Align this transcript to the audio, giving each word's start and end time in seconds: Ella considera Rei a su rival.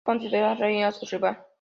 Ella 0.01 0.01
considera 0.03 0.53
Rei 0.55 0.81
a 0.83 0.89
su 0.91 1.05
rival. 1.05 1.45